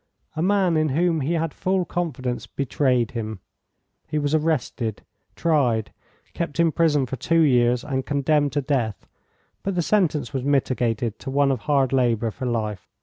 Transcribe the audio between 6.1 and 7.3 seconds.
kept in prison for